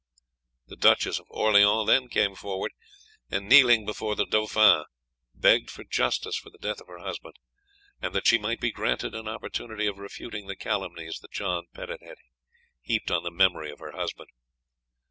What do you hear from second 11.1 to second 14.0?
that John Petit had heaped on the memory of her